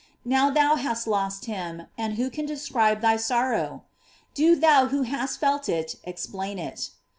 Now 0.25 0.49
thou 0.49 0.77
hast 0.77 1.05
lost 1.05 1.45
him, 1.45 1.83
and 1.95 2.13
who 2.15 2.31
can 2.31 2.47
describe 2.47 3.01
thy 3.01 3.17
sorrow? 3.17 3.83
Do 4.33 4.55
thou 4.55 4.87
who 4.87 5.03
hast 5.03 5.39
felt 5.39 5.69
it 5.69 5.97
explain 6.03 6.57
it. 6.57 6.89